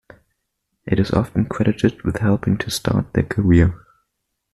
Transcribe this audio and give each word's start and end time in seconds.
It 0.83 0.99
is 0.99 1.11
often 1.11 1.45
credited 1.45 2.01
with 2.01 2.17
helping 2.21 2.57
to 2.57 2.71
start 2.71 3.13
their 3.13 3.21
career. 3.21 3.85